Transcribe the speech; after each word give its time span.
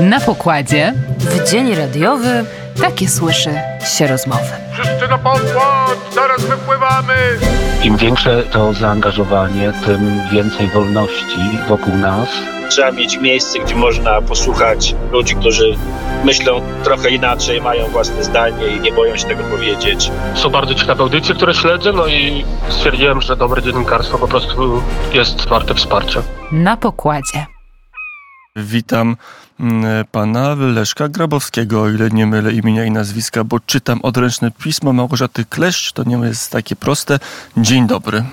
Na 0.00 0.20
pokładzie 0.20 0.94
W 1.18 1.50
dzień 1.50 1.74
radiowy 1.74 2.44
takie 2.80 3.08
słyszy 3.08 3.50
się 3.96 4.06
rozmowy. 4.06 4.44
Wszyscy 4.72 5.08
na 5.08 5.18
pokład, 5.18 5.98
zaraz 6.14 6.44
wypływamy! 6.44 7.14
Im 7.84 7.96
większe 7.96 8.42
to 8.42 8.72
zaangażowanie, 8.72 9.72
tym 9.86 10.20
więcej 10.32 10.66
wolności 10.66 11.58
wokół 11.68 11.94
nas. 11.96 12.28
Trzeba 12.70 12.92
mieć 12.92 13.20
miejsce, 13.20 13.58
gdzie 13.58 13.74
można 13.74 14.22
posłuchać 14.22 14.94
ludzi, 15.12 15.34
którzy 15.36 15.76
myślą 16.24 16.60
trochę 16.84 17.10
inaczej, 17.10 17.60
mają 17.60 17.86
własne 17.86 18.24
zdanie 18.24 18.66
i 18.66 18.80
nie 18.80 18.92
boją 18.92 19.16
się 19.16 19.26
tego 19.28 19.44
powiedzieć. 19.44 20.10
Są 20.34 20.50
bardzo 20.50 20.74
ciekawe 20.74 21.02
audycje, 21.02 21.34
które 21.34 21.54
śledzę, 21.54 21.92
no 21.92 22.06
i 22.06 22.44
stwierdziłem, 22.68 23.20
że 23.22 23.36
dobre 23.36 23.62
dziennikarstwo 23.62 24.18
po 24.18 24.28
prostu 24.28 24.82
jest 25.12 25.48
warte 25.48 25.74
wsparcia. 25.74 26.22
Na 26.52 26.76
pokładzie. 26.76 27.57
Witam 28.58 29.16
mm, 29.60 30.04
pana 30.12 30.54
Leszka 30.54 31.08
Grabowskiego, 31.08 31.82
o 31.82 31.88
ile 31.88 32.10
nie 32.10 32.26
mylę 32.26 32.52
imienia 32.52 32.84
i 32.84 32.90
nazwiska, 32.90 33.44
bo 33.44 33.60
czytam 33.60 34.00
odręczne 34.02 34.50
pismo 34.50 34.92
Małgorzaty 34.92 35.44
Kleszcz, 35.44 35.92
to 35.92 36.04
nie 36.04 36.16
jest 36.16 36.50
takie 36.50 36.76
proste. 36.76 37.18
Dzień 37.56 37.86
dobry. 37.86 38.24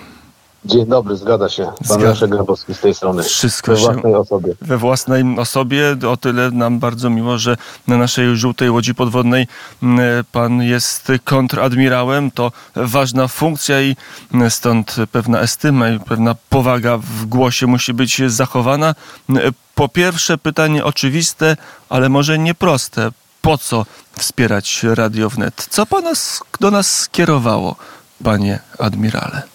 Dzień 0.65 0.85
dobry, 0.85 1.15
zgadza 1.15 1.49
się. 1.49 1.71
Pan. 1.87 2.01
Leszek 2.01 2.29
Grabowski 2.29 2.73
z 2.73 2.79
tej 2.79 2.93
strony. 2.93 3.23
Wszystko 3.23 3.71
We 3.71 3.77
się 3.77 3.83
własnej 3.83 4.15
osobie. 4.15 4.53
we 4.61 4.77
własnej 4.77 5.39
osobie. 5.39 5.97
O 6.09 6.17
tyle 6.17 6.51
nam 6.51 6.79
bardzo 6.79 7.09
miło, 7.09 7.37
że 7.37 7.57
na 7.87 7.97
naszej 7.97 8.37
żółtej 8.37 8.69
łodzi 8.69 8.95
podwodnej 8.95 9.47
mm, 9.83 9.99
pan 10.31 10.61
jest 10.61 11.11
kontradmirałem. 11.23 12.31
To 12.31 12.51
ważna 12.75 13.27
funkcja 13.27 13.81
i 13.81 13.95
stąd 14.49 14.95
pewna 15.11 15.39
estyma 15.39 15.89
i 15.89 15.99
pewna 15.99 16.35
powaga 16.49 16.97
w 16.97 17.25
głosie 17.25 17.67
musi 17.67 17.93
być 17.93 18.21
zachowana. 18.27 18.95
Po 19.75 19.89
pierwsze 19.89 20.37
pytanie 20.37 20.83
oczywiste, 20.83 21.57
ale 21.89 22.09
może 22.09 22.39
nieproste. 22.39 23.11
Po 23.41 23.57
co 23.57 23.85
wspierać 24.19 24.83
Radio 24.83 25.29
Wnet? 25.29 25.67
Co 25.69 25.85
pana 25.85 26.11
do 26.59 26.71
nas 26.71 26.99
skierowało, 26.99 27.75
panie 28.23 28.59
admirale? 28.79 29.54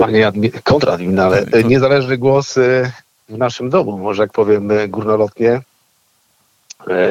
Panie 0.00 0.26
admi- 0.28 0.62
kontradmirale, 0.62 1.46
Kon- 1.46 1.68
niezależny 1.68 2.18
głos 2.18 2.56
y, 2.56 2.92
w 3.28 3.38
naszym 3.38 3.70
domu, 3.70 3.98
może 3.98 4.22
jak 4.22 4.32
powiem 4.32 4.70
y, 4.70 4.88
górnolotnie 4.88 5.60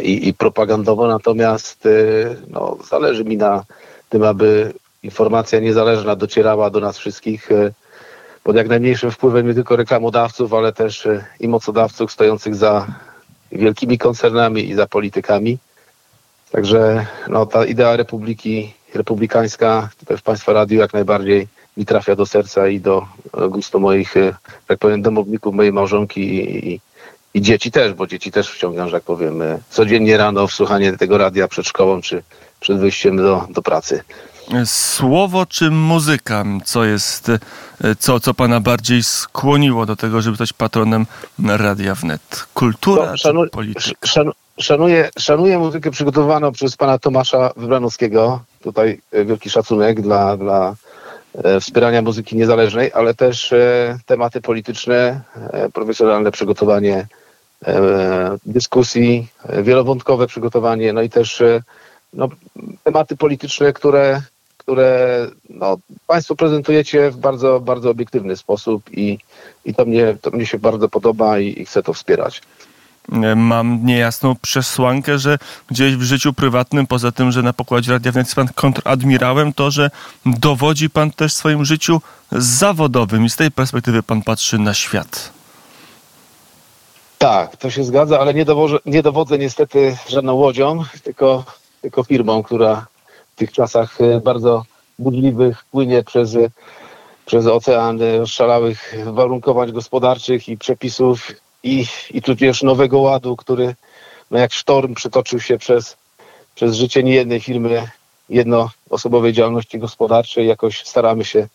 i, 0.04 0.28
i 0.28 0.34
propagandowo, 0.34 1.08
natomiast 1.08 1.88
no, 2.48 2.78
zależy 2.90 3.24
mi 3.24 3.38
na 3.38 3.64
tym, 4.10 4.24
aby 4.24 4.74
informacja 5.04 5.60
niezależna 5.60 6.16
docierała 6.16 6.70
do 6.70 6.80
nas 6.80 6.98
wszystkich 6.98 7.50
pod 8.44 8.56
jak 8.56 8.68
najmniejszym 8.68 9.12
wpływem 9.12 9.48
nie 9.48 9.54
tylko 9.54 9.76
reklamodawców, 9.76 10.54
ale 10.54 10.74
też 10.74 11.08
i 11.40 11.48
mocodawców 11.48 12.12
stojących 12.12 12.56
za 12.56 12.88
wielkimi 13.52 13.98
koncernami 13.98 14.70
i 14.70 14.76
za 14.76 14.88
politykami. 14.88 15.58
Także 16.52 17.06
no, 17.28 17.46
ta 17.46 17.66
idea 17.66 17.96
republiki, 17.96 18.74
republikańska, 18.94 19.90
tutaj 20.00 20.18
w 20.18 20.22
Państwa 20.22 20.54
Radiu 20.54 20.80
jak 20.80 20.94
najbardziej 20.94 21.48
mi 21.80 21.86
trafia 21.86 22.16
do 22.16 22.26
serca 22.26 22.68
i 22.68 22.80
do 22.80 23.06
e, 23.38 23.50
gustu 23.50 23.80
moich, 23.80 24.18
e, 24.18 24.36
tak 24.68 24.80
powiem, 24.80 25.02
domowników, 25.02 25.56
mojej 25.56 25.74
małżonki 25.74 26.22
i, 26.22 26.74
i, 26.74 26.80
i 27.34 27.42
dzieci 27.42 27.72
też, 27.72 27.94
bo 27.94 28.08
dzieci 28.08 28.32
też 28.32 28.50
wciągam, 28.52 28.88
że 28.90 28.94
tak 28.94 29.04
powiem, 29.04 29.42
e, 29.42 29.60
codziennie 29.70 30.18
rano 30.18 30.48
w 30.48 30.54
słuchanie 30.54 30.98
tego 30.98 31.18
radia 31.18 31.48
przed 31.48 31.68
szkołą 31.68 32.02
czy 32.02 32.24
przed 32.60 32.80
wyjściem 32.80 33.18
do, 33.18 33.48
do 33.50 33.62
pracy. 33.62 34.04
Słowo 34.66 35.46
czy 35.46 35.72
muzyka? 35.72 36.44
Co 36.66 36.86
jest, 36.86 37.32
co, 38.00 38.20
co 38.20 38.34
pana 38.34 38.60
bardziej 38.60 39.04
skłoniło 39.04 39.86
do 39.86 39.96
tego, 39.96 40.22
żeby 40.22 40.38
być 40.38 40.54
patronem 40.54 41.06
Radia 41.48 41.96
Wnet? 41.96 42.46
Kultura 42.54 43.06
No, 43.06 43.12
czy 43.18 43.24
szanu- 43.24 43.50
polityka? 43.50 44.08
Szan, 44.08 44.32
szanuję, 44.60 45.10
szanuję 45.20 45.60
muzykę 45.60 45.92
przygotowaną 45.92 46.52
przez 46.52 46.76
pana 46.78 46.98
Tomasza 47.00 47.52
Wybranowskiego. 47.58 48.42
Tutaj 48.62 49.02
wielki 49.26 49.50
szacunek 49.50 50.02
dla, 50.02 50.38
dla 50.38 50.76
wspierania 51.62 52.02
muzyki 52.02 52.36
niezależnej, 52.36 52.92
ale 52.94 53.14
też 53.14 53.54
e, 53.54 53.98
tematy 54.06 54.42
polityczne, 54.42 55.22
e, 55.52 55.70
profesjonalne 55.70 56.32
przygotowanie 56.32 57.08
e, 57.68 58.38
dyskusji, 58.46 59.28
e, 59.44 59.64
wielowątkowe 59.64 60.28
przygotowanie, 60.28 60.94
no 60.94 61.02
i 61.02 61.10
też 61.10 61.42
e, 61.42 61.62
no, 62.14 62.30
tematy 62.84 63.18
polityczne, 63.18 63.74
które, 63.74 64.22
które 64.58 65.28
no, 65.50 65.78
Państwo 66.08 66.36
prezentujecie 66.36 67.12
w 67.12 67.18
bardzo, 67.18 67.60
bardzo 67.60 67.90
obiektywny 67.90 68.36
sposób 68.38 68.84
i, 68.92 69.18
i 69.66 69.74
to, 69.74 69.86
mnie, 69.86 70.18
to 70.22 70.32
mnie 70.32 70.46
się 70.46 70.60
bardzo 70.60 70.90
podoba 70.90 71.40
i, 71.40 71.62
i 71.62 71.66
chcę 71.66 71.84
to 71.84 71.94
wspierać. 71.94 72.42
E, 73.12 73.36
Mam 73.36 73.86
niejasną 73.86 74.36
przesłankę, 74.36 75.20
że 75.20 75.38
gdzieś 75.68 75.96
w 75.96 76.02
życiu 76.02 76.34
prywatnym, 76.34 76.88
poza 76.88 77.12
tym, 77.12 77.32
że 77.32 77.44
na 77.44 77.54
pokładzie 77.54 77.92
Radia 77.92 78.12
Wnet 78.12 78.26
jest 78.28 78.36
pan 78.36 78.48
kontradmirałem, 78.56 79.54
to, 79.54 79.72
że 79.72 79.90
dowodzi 80.26 80.90
pan 80.90 81.12
też 81.12 81.34
swoim 81.34 81.66
życiu 81.66 82.02
zawodowym 82.32 83.26
i 83.26 83.30
z 83.30 83.36
tej 83.36 83.52
perspektywy 83.52 84.04
pan 84.04 84.22
patrzy 84.22 84.60
na 84.60 84.74
świat. 84.74 85.32
Tak, 87.18 87.58
to 87.58 87.70
się 87.70 87.84
zgadza, 87.84 88.20
ale 88.20 88.34
nie, 88.34 88.46
dowożę, 88.46 88.78
nie 88.86 89.04
dowodzę 89.04 89.38
niestety 89.38 89.98
żadną 90.10 90.34
łodzią, 90.34 90.84
tylko, 91.04 91.44
tylko 91.82 92.04
firmą, 92.04 92.44
która 92.44 92.88
w 93.36 93.40
tych 93.40 93.52
czasach 93.52 94.02
e, 94.02 94.22
bardzo 94.22 94.64
burzliwych 95.00 95.66
płynie 95.72 96.04
przez, 96.04 96.36
e, 96.36 96.50
przez 97.26 97.46
ocean 97.46 98.00
szalałych 98.26 98.96
warunkowań 99.06 99.72
gospodarczych 99.72 100.50
i 100.50 100.58
przepisów 100.58 101.32
i, 101.64 101.86
i 102.12 102.22
tudzież 102.22 102.64
nowego 102.64 103.00
ładu, 103.00 103.36
który 103.36 103.76
no 104.32 104.40
jak 104.40 104.54
sztorm 104.54 104.94
przytoczył 104.94 105.40
się 105.40 105.58
przez, 105.58 105.98
przez 106.56 106.76
życie 106.76 107.04
niejednej 107.04 107.40
firmy 107.40 107.88
jednoosobowej 108.30 109.34
działalności 109.34 109.80
gospodarczej. 109.80 110.48
Jakoś 110.48 110.86
staramy 110.86 111.26
się 111.26 111.48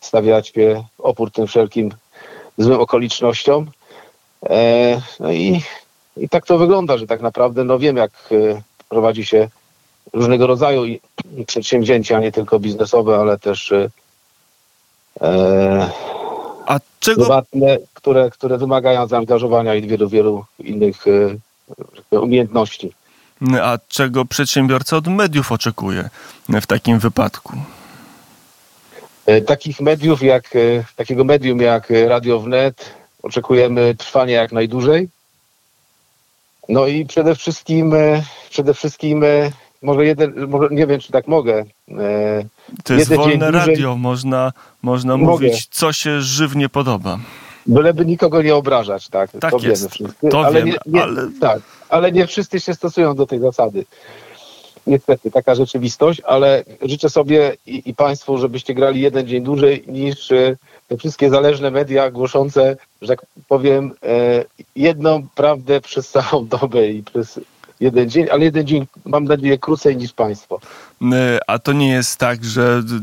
stawiać 0.00 0.52
opór 0.98 1.30
tym 1.30 1.46
wszelkim 1.46 1.90
złym 2.58 2.80
okolicznościom. 2.80 3.70
E, 4.46 5.00
No 5.20 5.32
i, 5.32 5.62
i 6.16 6.28
tak 6.28 6.46
to 6.46 6.58
wygląda, 6.58 6.98
że 6.98 7.06
tak 7.06 7.20
naprawdę 7.20 7.64
no 7.64 7.78
wiem, 7.78 7.96
jak 7.96 8.12
e, 8.32 8.62
prowadzi 8.88 9.24
się 9.24 9.48
różnego 10.12 10.46
rodzaju 10.46 10.82
przedsięwzięcia, 11.46 12.20
nie 12.20 12.32
tylko 12.32 12.58
biznesowe, 12.58 13.16
ale 13.16 13.38
też 13.38 13.72
e, 13.72 13.90
e, 15.20 15.90
A 16.66 16.80
czego 17.00 17.20
prywatne, 17.20 17.78
które, 17.94 18.30
które 18.30 18.58
wymagają 18.58 19.06
zaangażowania 19.06 19.74
i 19.74 19.82
wielu, 19.82 20.08
wielu 20.08 20.44
innych 20.58 21.04
e, 22.12 22.20
umiejętności. 22.20 22.92
A 23.62 23.78
czego 23.88 24.24
przedsiębiorca 24.24 24.96
od 24.96 25.06
mediów 25.06 25.52
oczekuje 25.52 26.10
w 26.48 26.66
takim 26.66 26.98
wypadku? 26.98 27.52
E, 29.26 29.40
Takich 29.40 29.80
mediów 29.80 30.22
jak, 30.22 30.56
e, 30.56 30.84
takiego 30.96 31.24
medium 31.24 31.60
jak 31.60 31.90
e, 31.90 32.08
Radio 32.08 32.40
Wnet 32.40 32.90
oczekujemy 33.22 33.94
trwania 33.94 34.40
jak 34.40 34.52
najdłużej. 34.52 35.08
No 36.68 36.86
i 36.86 37.06
przede 37.06 37.34
wszystkim, 37.34 37.94
e, 37.94 38.22
przede 38.50 38.74
wszystkim 38.74 39.24
e, 39.24 39.50
może 39.84 40.06
jeden, 40.06 40.46
może 40.48 40.68
nie 40.70 40.86
wiem 40.86 41.00
czy 41.00 41.12
tak 41.12 41.28
mogę. 41.28 41.64
e, 41.98 42.44
To 42.84 42.94
jest 42.94 43.14
wolne 43.14 43.50
radio, 43.50 43.96
można, 43.96 44.52
można 44.82 45.16
Mogę. 45.16 45.32
mówić, 45.32 45.66
co 45.70 45.92
się 45.92 46.20
żywnie 46.20 46.68
podoba. 46.68 47.18
Byleby 47.66 48.06
nikogo 48.06 48.42
nie 48.42 48.54
obrażać, 48.54 49.08
tak? 49.08 49.30
Tak 49.40 49.50
to 49.50 49.58
jest, 49.58 49.82
wiemy 49.82 49.90
wszyscy. 49.90 50.28
to 50.30 50.46
ale, 50.46 50.58
wiemy, 50.64 50.70
nie, 50.70 50.78
nie, 50.86 51.02
ale- 51.02 51.28
tak, 51.40 51.60
ale 51.88 52.12
nie 52.12 52.26
wszyscy 52.26 52.60
się 52.60 52.74
stosują 52.74 53.14
do 53.14 53.26
tej 53.26 53.38
zasady. 53.40 53.84
Niestety, 54.86 55.30
taka 55.30 55.54
rzeczywistość, 55.54 56.20
ale 56.24 56.64
życzę 56.82 57.10
sobie 57.10 57.56
i, 57.66 57.82
i 57.86 57.94
Państwu, 57.94 58.38
żebyście 58.38 58.74
grali 58.74 59.00
jeden 59.00 59.26
dzień 59.26 59.44
dłużej 59.44 59.84
niż 59.86 60.32
e, 60.32 60.56
te 60.88 60.96
wszystkie 60.96 61.30
zależne 61.30 61.70
media 61.70 62.10
głoszące, 62.10 62.76
że 63.02 63.08
tak 63.08 63.26
powiem, 63.48 63.92
e, 64.02 64.44
jedną 64.76 65.26
prawdę 65.34 65.80
przez 65.80 66.08
całą 66.10 66.46
dobę 66.46 66.88
i 66.88 67.02
przez 67.02 67.40
jeden 67.80 68.10
dzień, 68.10 68.26
ale 68.32 68.44
jeden 68.44 68.66
dzień 68.66 68.86
mam 69.04 69.24
nadzieję 69.24 69.58
krócej 69.58 69.96
niż 69.96 70.12
Państwo. 70.12 70.60
E, 71.12 71.38
A 71.46 71.58
to 71.58 71.72
nie 71.72 71.88
jest 71.90 72.16
tak, 72.16 72.44
że 72.44 72.82
d- 72.82 72.98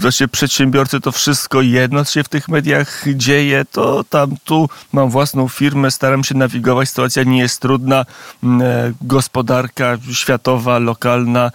właśnie 0.00 0.28
przedsiębiorcy 0.28 1.00
to 1.00 1.12
wszystko 1.12 1.60
jedno, 1.60 2.04
co 2.04 2.12
się 2.12 2.22
w 2.24 2.28
tych 2.28 2.48
mediach 2.48 3.04
dzieje, 3.14 3.64
to 3.72 4.04
tam 4.04 4.34
tu 4.44 4.68
mam 4.92 5.10
własną 5.10 5.48
firmę, 5.48 5.90
staram 5.90 6.24
się 6.24 6.34
nawigować, 6.34 6.88
sytuacja 6.88 7.22
nie 7.22 7.38
jest 7.38 7.60
trudna, 7.60 8.04
e, 8.44 8.92
gospodarka 9.02 9.98
światowa, 10.12 10.78
lokalna, 10.78 11.50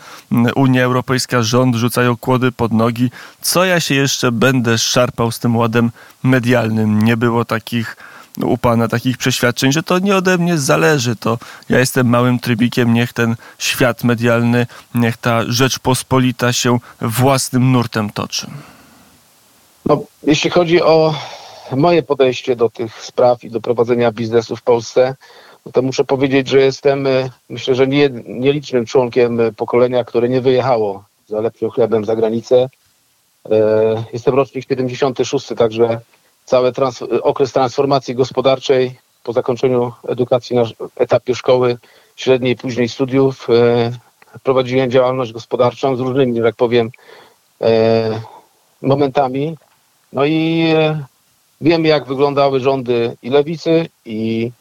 Unia 0.56 0.84
Europejska, 0.84 1.42
rząd 1.42 1.76
rzucają 1.76 2.18
kłody 2.18 2.52
pod 2.52 2.72
nogi. 2.74 3.12
Co 3.42 3.66
ja 3.66 3.80
się 3.80 3.96
jeszcze 3.96 4.32
będę 4.32 4.78
szarpał 4.78 5.32
z 5.32 5.40
tym 5.40 5.56
ładem 5.58 5.92
medialnym? 6.24 7.02
Nie 7.02 7.18
było 7.18 7.46
takich 7.46 7.96
u 8.42 8.58
pana 8.58 8.88
takich 8.88 9.18
przeświadczeń, 9.18 9.72
że 9.72 9.84
to 9.84 10.00
nie 10.00 10.16
ode 10.16 10.38
mnie 10.38 10.58
zależy, 10.58 11.16
to 11.16 11.38
ja 11.70 11.80
jestem 11.80 12.08
małym 12.08 12.40
trybikiem, 12.40 12.94
niech 12.94 13.14
ten 13.14 13.36
świat 13.58 14.04
medialny, 14.04 14.68
niech 14.96 15.18
ta 15.18 15.44
Rzeczpospolita 15.48 16.54
się 16.54 16.78
własnym 17.02 17.72
nurtem 17.72 18.10
toczy. 18.10 18.48
No, 19.86 20.04
jeśli 20.24 20.50
chodzi 20.50 20.82
o 20.82 21.16
moje 21.72 22.04
podejście 22.04 22.56
do 22.56 22.70
tych 22.70 23.04
spraw 23.04 23.44
i 23.44 23.52
do 23.52 23.62
prowadzenia 23.62 24.12
biznesu 24.12 24.56
w 24.56 24.62
Polsce, 24.62 25.16
no 25.66 25.72
to 25.72 25.82
muszę 25.82 26.04
powiedzieć, 26.04 26.48
że 26.48 26.60
jestem, 26.62 27.08
e, 27.08 27.30
myślę, 27.50 27.76
że 27.76 27.88
nie, 27.88 28.10
nielicznym 28.26 28.86
członkiem 28.86 29.40
e, 29.40 29.52
pokolenia, 29.52 30.04
które 30.04 30.30
nie 30.30 30.42
wyjechało 30.42 31.04
za 31.28 31.42
lepszym 31.42 31.70
chlebem 31.70 32.06
za 32.06 32.16
granicę. 32.16 32.70
E, 33.52 34.04
Jestem 34.14 34.36
rocznik 34.36 34.68
76, 34.68 35.48
także 35.58 36.00
cały 36.46 36.72
trans 36.72 37.02
okres 37.22 37.52
transformacji 37.52 38.16
gospodarczej 38.16 39.00
po 39.24 39.34
zakończeniu 39.34 39.92
edukacji 40.08 40.56
na 40.56 40.64
etapie 40.96 41.36
szkoły 41.36 41.78
średniej, 42.16 42.56
później 42.56 42.90
studiów 42.90 43.48
e, 43.50 43.92
prowadziłem 44.44 44.92
działalność 44.92 45.32
gospodarczą 45.32 45.96
z 45.96 46.00
różnymi, 46.00 46.42
tak 46.42 46.56
powiem, 46.56 46.92
e, 47.62 48.22
momentami. 48.82 49.58
No 50.14 50.26
i 50.26 50.68
e, 50.76 51.06
wiem, 51.62 51.86
jak 51.86 52.06
wyglądały 52.06 52.60
rządy 52.60 53.18
i 53.24 53.30
lewicy, 53.30 53.88
i 54.06 54.52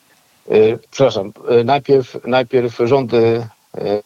e, 0.48 0.78
przepraszam, 0.90 1.32
e, 1.48 1.64
najpierw, 1.64 2.16
najpierw 2.24 2.78
rządy 2.84 3.46
e, 3.74 4.02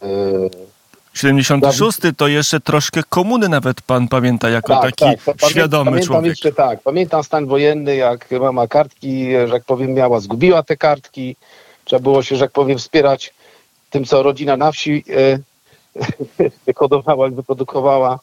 76 1.17 1.99
to 2.17 2.29
jeszcze 2.29 2.61
troszkę 2.61 3.03
komuny 3.09 3.49
nawet 3.49 3.81
pan 3.83 4.09
pamięta 4.09 4.51
jako 4.51 4.81
taki 4.81 5.05
pa- 5.05 5.33
pamię- 5.33 5.51
świadomy 5.51 5.91
pamiętam 5.91 6.07
człowiek. 6.07 6.31
Jeszcze, 6.31 6.53
tak, 6.53 6.83
pamiętam 6.83 7.25
stan 7.25 7.47
wojenny, 7.47 7.97
jak 7.97 8.31
mama 8.31 8.67
kartki, 8.67 9.31
że 9.31 9.55
jak 9.55 9.65
powiem, 9.65 9.95
miała, 9.95 10.21
zgubiła 10.21 10.63
te 10.63 10.77
kartki. 10.77 11.37
Trzeba 11.85 12.03
było 12.03 12.23
się, 12.23 12.37
że 12.37 12.45
jak 12.45 12.53
powiem, 12.53 12.79
wspierać 12.79 13.35
tym, 13.91 14.05
co 14.05 14.23
rodzina 14.23 14.57
na 14.57 14.73
wsi 14.73 15.05
e, 15.11 15.39
wyhodowała 16.67 17.29
i 17.29 17.31
wyprodukowała. 17.31 18.19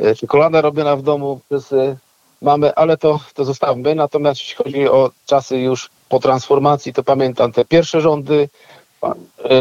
E, 0.00 0.14
czekolada 0.14 0.60
robiona 0.60 0.96
w 0.96 1.02
domu 1.02 1.40
przez 1.48 1.72
e, 1.72 1.96
mamę, 2.42 2.74
ale 2.74 2.96
to, 2.96 3.20
to 3.34 3.44
zostawmy. 3.44 3.94
Natomiast 3.94 4.40
jeśli 4.40 4.56
chodzi 4.56 4.88
o 4.88 5.10
czasy 5.26 5.58
już 5.58 5.90
po 6.08 6.18
transformacji, 6.18 6.92
to 6.92 7.02
pamiętam 7.02 7.52
te 7.52 7.64
pierwsze 7.64 8.00
rządy 8.00 8.48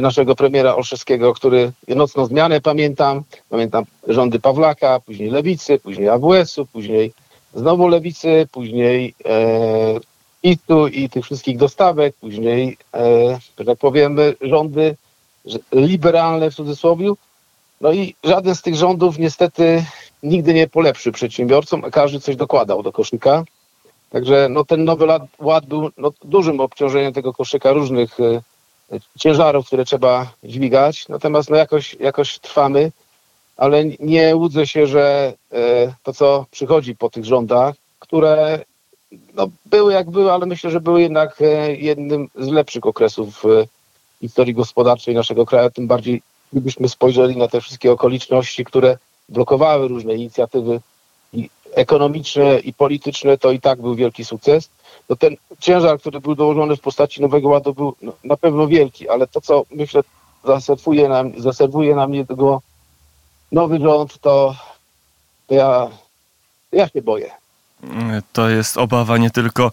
naszego 0.01 0.35
premiera 0.35 0.75
Olszewskiego, 0.75 1.33
który 1.33 1.71
nocną 1.87 2.25
zmianę 2.25 2.61
pamiętam. 2.61 3.23
Pamiętam 3.49 3.83
rządy 4.07 4.39
Pawlaka, 4.39 4.99
później 4.99 5.29
Lewicy, 5.29 5.79
później 5.79 6.09
AWS-u, 6.09 6.65
później 6.65 7.13
znowu 7.55 7.87
Lewicy, 7.87 8.47
później 8.51 9.15
e, 9.25 9.99
ITU 10.43 10.87
i 10.87 11.09
tych 11.09 11.25
wszystkich 11.25 11.57
dostawek, 11.57 12.15
później, 12.15 12.77
e, 12.93 13.39
że 13.59 13.65
tak 13.65 13.77
powiem, 13.77 14.17
rządy 14.41 14.95
liberalne 15.71 16.51
w 16.51 16.55
cudzysłowie. 16.55 17.11
No 17.81 17.91
i 17.91 18.15
żaden 18.23 18.55
z 18.55 18.61
tych 18.61 18.75
rządów 18.75 19.19
niestety 19.19 19.85
nigdy 20.23 20.53
nie 20.53 20.67
polepszy 20.67 21.11
przedsiębiorcom, 21.11 21.85
a 21.85 21.89
każdy 21.89 22.19
coś 22.19 22.35
dokładał 22.35 22.83
do 22.83 22.91
koszyka. 22.91 23.43
Także 24.09 24.47
no, 24.49 24.65
ten 24.65 24.83
nowy 24.83 25.05
ład, 25.05 25.21
ład 25.39 25.65
był 25.65 25.89
no, 25.97 26.11
dużym 26.23 26.59
obciążeniem 26.59 27.13
tego 27.13 27.33
koszyka 27.33 27.71
różnych 27.71 28.19
e, 28.19 28.41
ciężarów, 29.19 29.67
które 29.67 29.85
trzeba 29.85 30.31
dźwigać. 30.43 31.07
Natomiast 31.09 31.49
no, 31.49 31.55
jakoś, 31.55 31.93
jakoś 31.99 32.39
trwamy, 32.39 32.91
ale 33.57 33.85
nie 33.85 34.35
łudzę 34.35 34.67
się, 34.67 34.87
że 34.87 35.33
e, 35.51 35.93
to, 36.03 36.13
co 36.13 36.45
przychodzi 36.51 36.95
po 36.95 37.09
tych 37.09 37.25
rządach, 37.25 37.75
które 37.99 38.59
no, 39.33 39.47
były 39.65 39.93
jak 39.93 40.09
były, 40.09 40.31
ale 40.31 40.45
myślę, 40.45 40.71
że 40.71 40.81
były 40.81 41.01
jednak 41.01 41.41
e, 41.41 41.75
jednym 41.75 42.27
z 42.35 42.47
lepszych 42.47 42.85
okresów 42.85 43.45
e, 43.45 43.67
historii 44.21 44.53
gospodarczej 44.53 45.15
naszego 45.15 45.45
kraju, 45.45 45.69
tym 45.69 45.87
bardziej 45.87 46.21
gdybyśmy 46.53 46.89
spojrzeli 46.89 47.37
na 47.37 47.47
te 47.47 47.61
wszystkie 47.61 47.91
okoliczności, 47.91 48.65
które 48.65 48.97
blokowały 49.29 49.87
różne 49.87 50.15
inicjatywy 50.15 50.79
ekonomiczne 51.77 52.59
i 52.59 52.73
polityczne, 52.73 53.37
to 53.37 53.51
i 53.51 53.59
tak 53.59 53.81
był 53.81 53.95
wielki 53.95 54.25
sukces. 54.25 54.69
No 55.09 55.15
ten 55.15 55.37
ciężar, 55.59 55.99
który 55.99 56.19
był 56.21 56.35
dołożony 56.35 56.75
w 56.75 56.81
postaci 56.81 57.21
Nowego 57.21 57.49
Ładu 57.49 57.73
był 57.73 57.95
no, 58.01 58.13
na 58.23 58.37
pewno 58.37 58.67
wielki, 58.67 59.09
ale 59.09 59.27
to, 59.27 59.41
co 59.41 59.63
myślę 59.71 60.01
zaserwuje 60.45 61.09
nam, 61.09 61.41
zaserwuje 61.41 61.95
nam 61.95 62.11
nowy 63.51 63.79
rząd, 63.79 64.19
to, 64.19 64.55
to 65.47 65.55
ja, 65.55 65.89
ja 66.71 66.87
się 66.87 67.01
boję. 67.01 67.31
To 68.33 68.49
jest 68.49 68.77
obawa 68.77 69.17
nie 69.17 69.29
tylko 69.29 69.71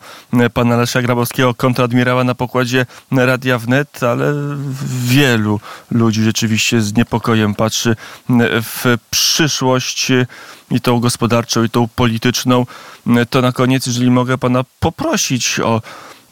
pana 0.55 0.77
Leszka 0.77 1.03
Grabowskiego, 1.03 1.55
kontradmirała 1.55 2.25
na 2.25 2.35
pokładzie 2.35 2.87
Radia 3.13 3.59
Wnet, 3.59 4.03
ale 4.03 4.35
wielu 5.05 5.61
ludzi 5.91 6.25
rzeczywiście 6.25 6.83
z 6.83 6.95
niepokojem 6.95 7.55
patrzy 7.55 7.97
w 8.63 8.97
przyszłość 9.11 10.13
i 10.71 10.81
tą 10.81 11.01
gospodarczą, 11.01 11.65
i 11.65 11.71
tą 11.71 11.89
polityczną. 11.89 12.67
To 13.31 13.41
na 13.41 13.53
koniec, 13.53 13.87
jeżeli 13.87 14.11
mogę 14.11 14.39
pana 14.39 14.65
poprosić 14.81 15.61
o 15.61 15.83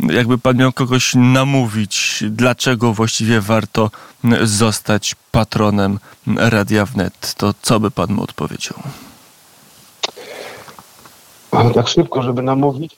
jakby 0.00 0.38
pan 0.38 0.56
miał 0.56 0.72
kogoś 0.72 1.12
namówić, 1.14 2.24
dlaczego 2.30 2.92
właściwie 2.92 3.40
warto 3.40 3.90
zostać 4.42 5.14
patronem 5.30 5.98
Radia 6.36 6.86
Wnet, 6.86 7.34
to 7.34 7.54
co 7.62 7.80
by 7.80 7.90
pan 7.90 8.12
mu 8.12 8.22
odpowiedział? 8.22 8.82
Ale 11.52 11.74
tak 11.74 11.88
szybko, 11.88 12.22
żeby 12.22 12.42
namówić. 12.42 12.96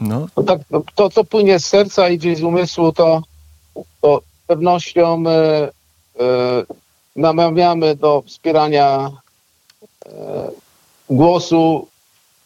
No, 0.00 0.26
No 0.36 0.42
tak, 0.42 0.60
no, 0.70 0.82
to, 0.94 1.10
co 1.10 1.24
płynie 1.24 1.58
z 1.58 1.66
serca 1.66 2.08
i 2.08 2.18
gdzieś 2.18 2.38
z 2.38 2.42
umysłu, 2.42 2.92
to, 2.92 3.22
to 4.00 4.20
z 4.20 4.46
pewnością 4.46 5.24
e, 5.26 5.32
e, 5.32 5.70
namawiamy 7.16 7.96
do 7.96 8.22
wspierania 8.26 9.10
e, 10.06 10.10
głosu 11.10 11.88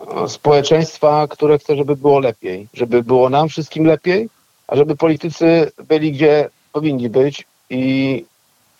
e, 0.00 0.28
społeczeństwa, 0.28 1.26
które 1.28 1.58
chce, 1.58 1.76
żeby 1.76 1.96
było 1.96 2.18
lepiej, 2.18 2.68
żeby 2.74 3.02
było 3.02 3.30
nam 3.30 3.48
wszystkim 3.48 3.84
lepiej, 3.84 4.28
a 4.66 4.76
żeby 4.76 4.96
politycy 4.96 5.72
byli 5.88 6.12
gdzie 6.12 6.50
powinni 6.72 7.08
być 7.08 7.46
i 7.70 8.24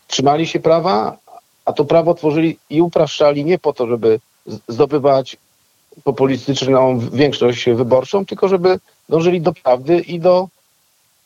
trzymali 0.06 0.46
się 0.46 0.60
prawa, 0.60 1.16
a 1.64 1.72
to 1.72 1.84
prawo 1.84 2.14
tworzyli 2.14 2.58
i 2.70 2.82
upraszczali 2.82 3.44
nie 3.44 3.58
po 3.58 3.72
to, 3.72 3.86
żeby 3.86 4.20
zdobywać 4.68 5.36
populistyczną 6.04 6.98
większość 6.98 7.70
wyborczą, 7.70 8.26
tylko 8.26 8.48
żeby 8.48 8.78
dążyli 9.08 9.40
do 9.40 9.52
prawdy 9.52 10.00
i 10.00 10.20
do 10.20 10.48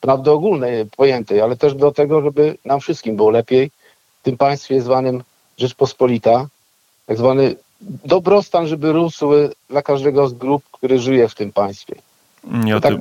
prawdy 0.01 0.31
ogólnej, 0.31 0.87
pojętej, 0.97 1.41
ale 1.41 1.57
też 1.57 1.75
do 1.75 1.93
tego, 1.93 2.23
żeby 2.23 2.57
nam 2.65 2.81
wszystkim 2.81 3.17
było 3.17 3.31
lepiej 3.31 3.71
w 4.21 4.25
tym 4.25 4.37
państwie 4.37 4.83
zwanym 4.83 5.23
Rzeczpospolita, 5.59 6.47
tak 7.07 7.19
zwany 7.19 7.55
dobrostan, 8.05 8.67
żeby 8.67 8.93
rósł 8.93 9.31
dla 9.71 9.83
każdego 9.83 10.29
z 10.29 10.33
grup, 10.33 10.65
który 10.73 10.99
żyje 10.99 11.29
w 11.29 11.35
tym 11.35 11.53
państwie. 11.53 11.95
nie 12.45 12.77
o 12.77 12.81
tak 12.81 12.95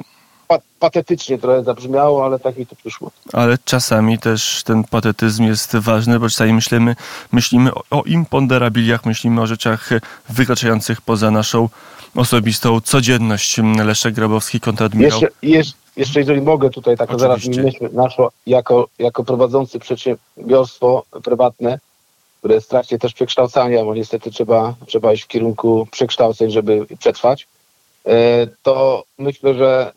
patetycznie 0.80 1.38
trochę 1.38 1.64
zabrzmiało, 1.64 2.26
ale 2.26 2.40
tak 2.40 2.58
mi 2.58 2.66
to 2.66 2.76
przyszło. 2.76 3.12
Ale 3.34 3.58
czasami 3.66 4.20
też 4.20 4.64
ten 4.64 4.84
patetyzm 4.84 5.44
jest 5.44 5.76
ważny, 5.76 6.20
bo 6.20 6.30
czasami 6.30 6.54
myślimy, 6.54 6.96
myślimy 7.32 7.72
o, 7.90 8.04
imponderabiliach, 8.04 9.06
myślimy 9.06 9.42
o 9.42 9.48
rzeczach 9.48 9.90
wykraczających 10.30 11.02
poza 11.02 11.32
naszą 11.32 11.70
osobistą 12.16 12.82
codzienność. 12.82 13.58
Leszek 13.86 14.14
Grabowski, 14.14 14.60
kontradmirał. 14.60 15.22
Jeszcze, 15.22 15.36
jeszcze, 15.42 15.74
jeszcze 15.98 16.20
jeżeli 16.20 16.42
mogę 16.42 16.70
tutaj 16.70 16.98
tak 16.98 17.20
zaraz 17.20 17.46
myśl 17.46 17.90
naszło, 17.94 18.32
jako, 18.48 18.88
jako 19.00 19.24
prowadzący 19.24 19.80
przedsiębiorstwo 19.80 21.04
prywatne, 21.24 21.80
które 22.40 22.56
jest 22.56 22.68
w 22.68 22.70
trakcie 22.70 23.00
też 23.00 23.14
przekształcania, 23.14 23.86
bo 23.86 23.96
niestety 23.96 24.32
trzeba, 24.32 24.76
trzeba 24.86 25.14
iść 25.14 25.24
w 25.24 25.28
kierunku 25.28 25.88
przekształceń, 25.92 26.52
żeby 26.52 26.86
przetrwać, 27.00 27.48
e, 28.06 28.48
to 28.64 29.04
myślę, 29.18 29.54
że 29.54 29.94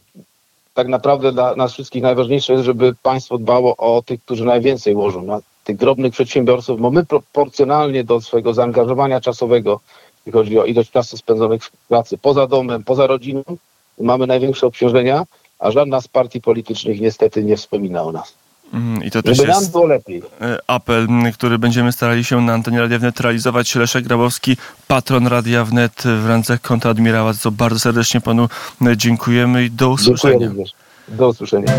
tak 0.75 0.89
naprawdę 0.89 1.33
dla 1.33 1.57
nas 1.57 1.73
wszystkich 1.73 2.03
najważniejsze 2.03 2.53
jest, 2.53 2.65
żeby 2.65 2.95
państwo 3.03 3.39
dbało 3.39 3.77
o 3.77 4.03
tych, 4.03 4.23
którzy 4.25 4.45
najwięcej 4.45 4.95
łożą, 4.95 5.23
na 5.23 5.41
tych 5.65 5.77
drobnych 5.77 6.13
przedsiębiorców, 6.13 6.81
bo 6.81 6.91
my 6.91 7.07
proporcjonalnie 7.07 8.05
do 8.05 8.21
swojego 8.21 8.55
zaangażowania 8.55 9.21
czasowego, 9.21 9.81
jeśli 10.17 10.33
chodzi 10.33 10.59
o 10.59 10.65
ilość 10.65 10.91
czasu 10.91 11.17
spędzonych 11.17 11.65
w 11.65 11.71
pracy 11.89 12.19
poza 12.19 12.47
domem, 12.47 12.85
poza 12.85 13.07
rodziną, 13.07 13.43
mamy 14.01 14.27
największe 14.27 14.67
obciążenia, 14.67 15.25
a 15.59 15.71
żadna 15.71 16.01
z 16.01 16.09
partii 16.09 16.41
politycznych 16.41 17.01
niestety 17.01 17.45
nie 17.45 17.57
wspomina 17.57 18.03
o 18.03 18.13
nas. 18.13 18.44
Mm, 18.75 19.05
I 19.05 19.11
to 19.11 19.23
też 19.23 19.39
jest 19.39 19.77
e, 19.77 20.59
apel, 20.67 21.09
który 21.35 21.59
będziemy 21.59 21.93
starali 21.93 22.25
się 22.25 22.41
na 22.41 22.53
antenie 22.53 22.81
Radia 22.81 22.99
Wnet 22.99 23.21
realizować. 23.21 23.75
Leszek 23.75 24.05
Grabowski, 24.05 24.57
patron 24.89 25.27
Radia 25.27 25.65
Wnet 25.65 26.03
w 26.23 26.27
ręce 26.27 26.59
kontradmirała, 26.59 27.33
za 27.33 27.39
co 27.39 27.51
bardzo 27.51 27.79
serdecznie 27.79 28.21
panu 28.21 28.49
e, 28.87 28.97
dziękujemy 28.97 29.65
i 29.65 29.71
do 29.71 29.89
usłyszenia. 29.89 30.51
Do 31.09 31.29
usłyszenia. 31.29 31.73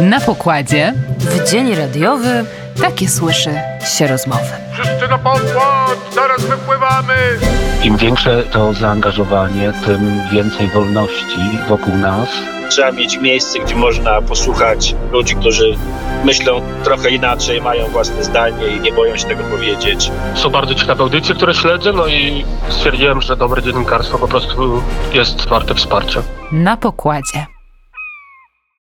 Na 0.00 0.20
pokładzie 0.20 0.94
w 1.18 1.50
dzień 1.50 1.74
radiowy 1.74 2.44
takie 2.80 3.08
słyszy 3.08 3.50
się 3.96 4.06
rozmowy. 4.06 4.50
Wszyscy 4.72 5.08
na 5.10 5.18
pokład, 5.18 5.98
zaraz 6.14 6.44
wypływamy! 6.44 7.14
Im 7.84 7.96
większe 7.96 8.42
to 8.42 8.74
zaangażowanie, 8.74 9.72
tym 9.86 10.20
więcej 10.32 10.68
wolności 10.68 11.58
wokół 11.68 11.96
nas. 11.96 12.28
Trzeba 12.72 12.92
mieć 12.92 13.18
miejsce, 13.18 13.58
gdzie 13.58 13.76
można 13.76 14.22
posłuchać 14.22 14.94
ludzi, 15.10 15.36
którzy 15.36 15.76
myślą 16.24 16.60
trochę 16.84 17.10
inaczej, 17.10 17.60
mają 17.60 17.88
własne 17.88 18.24
zdanie 18.24 18.66
i 18.66 18.80
nie 18.80 18.92
boją 18.92 19.16
się 19.16 19.26
tego 19.26 19.44
powiedzieć. 19.44 20.10
Są 20.34 20.50
bardzo 20.50 20.74
ciekawe 20.74 21.02
audycje, 21.02 21.34
które 21.34 21.54
śledzę, 21.54 21.92
no 21.92 22.06
i 22.06 22.44
stwierdziłem, 22.68 23.22
że 23.22 23.36
dobre 23.36 23.62
dziennikarstwo 23.62 24.18
po 24.18 24.28
prostu 24.28 24.82
jest 25.12 25.48
warte 25.48 25.74
wsparcia. 25.74 26.22
Na 26.52 26.76
pokładzie. 26.76 27.46